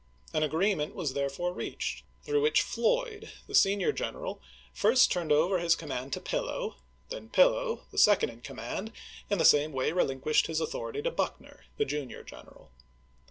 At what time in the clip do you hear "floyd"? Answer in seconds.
2.63-3.29